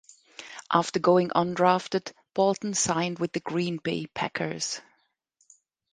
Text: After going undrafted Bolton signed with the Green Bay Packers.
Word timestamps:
After 0.73 0.99
going 0.99 1.27
undrafted 1.29 2.11
Bolton 2.33 2.73
signed 2.73 3.19
with 3.19 3.33
the 3.33 3.39
Green 3.39 3.77
Bay 3.77 4.07
Packers. 4.07 4.81